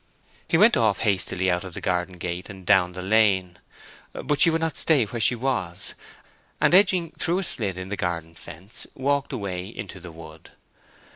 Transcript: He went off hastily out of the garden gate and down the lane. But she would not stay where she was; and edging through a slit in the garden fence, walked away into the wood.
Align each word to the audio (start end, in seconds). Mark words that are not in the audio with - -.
He 0.47 0.57
went 0.57 0.75
off 0.75 1.01
hastily 1.01 1.51
out 1.51 1.63
of 1.63 1.75
the 1.75 1.79
garden 1.79 2.17
gate 2.17 2.49
and 2.49 2.65
down 2.65 2.93
the 2.93 3.03
lane. 3.03 3.59
But 4.13 4.41
she 4.41 4.49
would 4.49 4.59
not 4.59 4.75
stay 4.75 5.05
where 5.05 5.19
she 5.19 5.35
was; 5.35 5.93
and 6.59 6.73
edging 6.73 7.11
through 7.19 7.37
a 7.37 7.43
slit 7.43 7.77
in 7.77 7.89
the 7.89 7.95
garden 7.97 8.33
fence, 8.33 8.87
walked 8.95 9.31
away 9.31 9.67
into 9.67 9.99
the 9.99 10.11
wood. 10.11 10.49